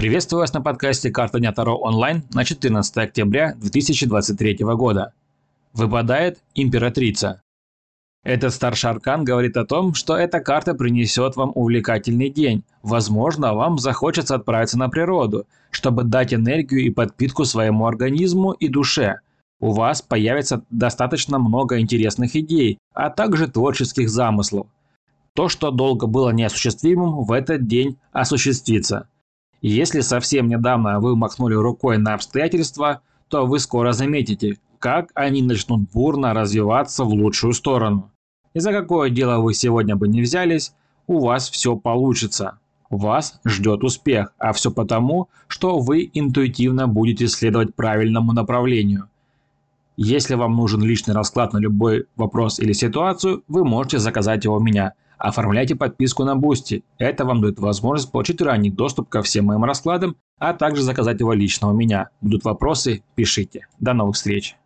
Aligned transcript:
Приветствую 0.00 0.40
вас 0.40 0.54
на 0.54 0.62
подкасте 0.62 1.10
«Карта 1.10 1.40
Дня 1.40 1.52
Таро 1.52 1.76
онлайн» 1.76 2.22
на 2.32 2.42
14 2.42 2.96
октября 2.96 3.52
2023 3.56 4.56
года. 4.60 5.12
Выпадает 5.74 6.38
императрица. 6.54 7.42
Этот 8.24 8.54
старший 8.54 8.88
аркан 8.88 9.24
говорит 9.24 9.58
о 9.58 9.66
том, 9.66 9.92
что 9.92 10.16
эта 10.16 10.40
карта 10.40 10.72
принесет 10.72 11.36
вам 11.36 11.52
увлекательный 11.54 12.30
день. 12.30 12.64
Возможно, 12.82 13.52
вам 13.52 13.76
захочется 13.76 14.36
отправиться 14.36 14.78
на 14.78 14.88
природу, 14.88 15.46
чтобы 15.70 16.04
дать 16.04 16.32
энергию 16.32 16.80
и 16.80 16.88
подпитку 16.88 17.44
своему 17.44 17.84
организму 17.84 18.52
и 18.52 18.68
душе. 18.68 19.20
У 19.60 19.72
вас 19.72 20.00
появится 20.00 20.64
достаточно 20.70 21.38
много 21.38 21.78
интересных 21.78 22.34
идей, 22.36 22.78
а 22.94 23.10
также 23.10 23.48
творческих 23.48 24.08
замыслов. 24.08 24.66
То, 25.34 25.50
что 25.50 25.70
долго 25.70 26.06
было 26.06 26.30
неосуществимым, 26.30 27.22
в 27.22 27.32
этот 27.32 27.66
день 27.66 27.98
осуществится– 28.12 29.06
если 29.68 30.00
совсем 30.00 30.48
недавно 30.48 31.00
вы 31.00 31.16
махнули 31.16 31.54
рукой 31.54 31.98
на 31.98 32.14
обстоятельства, 32.14 33.02
то 33.28 33.46
вы 33.46 33.58
скоро 33.58 33.92
заметите, 33.92 34.58
как 34.78 35.10
они 35.14 35.42
начнут 35.42 35.82
бурно 35.92 36.32
развиваться 36.32 37.04
в 37.04 37.10
лучшую 37.10 37.52
сторону. 37.52 38.10
И 38.54 38.60
за 38.60 38.72
какое 38.72 39.10
дело 39.10 39.38
вы 39.38 39.54
сегодня 39.54 39.96
бы 39.96 40.08
не 40.08 40.22
взялись, 40.22 40.72
у 41.06 41.20
вас 41.20 41.50
все 41.50 41.76
получится. 41.76 42.58
Вас 42.88 43.40
ждет 43.44 43.84
успех, 43.84 44.32
а 44.38 44.52
все 44.52 44.70
потому, 44.70 45.28
что 45.46 45.78
вы 45.78 46.10
интуитивно 46.12 46.88
будете 46.88 47.28
следовать 47.28 47.74
правильному 47.74 48.32
направлению. 48.32 49.08
Если 49.96 50.34
вам 50.34 50.56
нужен 50.56 50.82
личный 50.82 51.14
расклад 51.14 51.52
на 51.52 51.58
любой 51.58 52.06
вопрос 52.16 52.58
или 52.58 52.72
ситуацию, 52.72 53.44
вы 53.46 53.64
можете 53.64 53.98
заказать 53.98 54.44
его 54.44 54.56
у 54.56 54.60
меня– 54.60 54.94
Оформляйте 55.20 55.76
подписку 55.76 56.24
на 56.24 56.34
Boosty. 56.34 56.82
Это 56.96 57.26
вам 57.26 57.42
дает 57.42 57.58
возможность 57.58 58.10
получить 58.10 58.40
ранний 58.40 58.70
доступ 58.70 59.10
ко 59.10 59.20
всем 59.20 59.44
моим 59.44 59.64
раскладам, 59.64 60.16
а 60.38 60.54
также 60.54 60.82
заказать 60.82 61.20
его 61.20 61.34
лично 61.34 61.68
у 61.68 61.74
меня. 61.74 62.08
Будут 62.22 62.44
вопросы– 62.44 63.02
пишите. 63.14 63.66
До 63.78 63.92
новых 63.92 64.16
встреч! 64.16 64.56